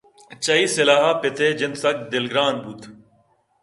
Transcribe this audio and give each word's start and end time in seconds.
چہ 0.43 0.53
اےسلاہ 0.61 1.01
ءَ 1.09 1.19
پت 1.21 1.37
ءِ 1.45 1.47
جند 1.59 1.75
سک 1.81 1.97
دلگرٛان 2.11 2.55
بوت 2.63 2.81